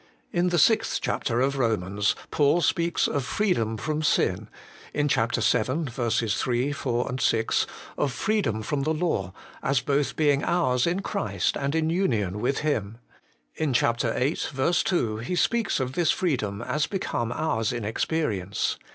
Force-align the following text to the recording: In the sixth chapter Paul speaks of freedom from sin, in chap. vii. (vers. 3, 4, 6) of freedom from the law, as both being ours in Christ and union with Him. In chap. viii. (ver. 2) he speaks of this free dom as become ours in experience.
In 0.33 0.49
the 0.49 0.57
sixth 0.57 0.99
chapter 0.99 1.47
Paul 2.31 2.61
speaks 2.61 3.07
of 3.07 3.23
freedom 3.23 3.77
from 3.77 4.01
sin, 4.01 4.49
in 4.95 5.07
chap. 5.07 5.35
vii. 5.35 5.61
(vers. 5.91 6.21
3, 6.41 6.71
4, 6.71 7.15
6) 7.19 7.67
of 7.99 8.11
freedom 8.11 8.63
from 8.63 8.81
the 8.81 8.95
law, 8.95 9.31
as 9.61 9.79
both 9.81 10.15
being 10.15 10.43
ours 10.43 10.87
in 10.87 11.01
Christ 11.01 11.55
and 11.55 11.75
union 11.75 12.39
with 12.39 12.61
Him. 12.61 12.97
In 13.53 13.73
chap. 13.73 13.99
viii. 13.99 14.37
(ver. 14.51 14.73
2) 14.73 15.17
he 15.17 15.35
speaks 15.35 15.79
of 15.79 15.93
this 15.93 16.09
free 16.09 16.35
dom 16.37 16.63
as 16.63 16.87
become 16.87 17.31
ours 17.31 17.71
in 17.71 17.85
experience. 17.85 18.77